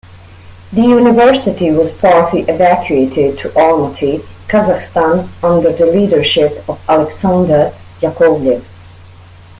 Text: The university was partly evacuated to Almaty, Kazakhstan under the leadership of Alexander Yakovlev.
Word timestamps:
The 0.73 0.81
university 0.81 1.69
was 1.69 1.91
partly 1.95 2.41
evacuated 2.47 3.37
to 3.37 3.49
Almaty, 3.49 4.21
Kazakhstan 4.47 5.29
under 5.43 5.71
the 5.71 5.85
leadership 5.85 6.67
of 6.67 6.81
Alexander 6.89 7.71
Yakovlev. 8.01 8.63